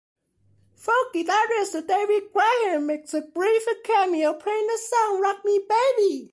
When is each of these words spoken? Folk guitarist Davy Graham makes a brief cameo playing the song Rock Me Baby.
Folk 0.75 1.13
guitarist 1.13 1.85
Davy 1.87 2.21
Graham 2.33 2.87
makes 2.87 3.13
a 3.13 3.21
brief 3.21 3.61
cameo 3.85 4.33
playing 4.33 4.65
the 4.65 4.79
song 4.89 5.21
Rock 5.21 5.45
Me 5.45 5.63
Baby. 5.69 6.29